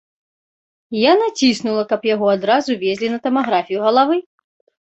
Я 0.99 1.11
націснула, 1.19 1.83
каб 1.93 2.09
яго 2.13 2.31
адразу 2.37 2.79
везлі 2.85 3.13
на 3.17 3.23
тамаграфію 3.27 3.79
галавы. 3.87 4.15